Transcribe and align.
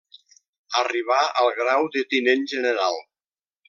Arribà 0.83 1.19
al 1.43 1.51
grau 1.61 1.93
de 1.99 2.07
tinent 2.15 2.47
general. 2.57 3.03